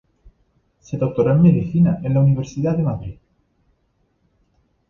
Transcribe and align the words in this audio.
Se 0.79 0.97
doctoró 0.97 1.31
en 1.33 1.43
Medicina 1.43 1.99
en 2.01 2.15
la 2.15 2.21
Universidad 2.21 2.75
de 2.75 2.81
Madrid. 2.81 3.17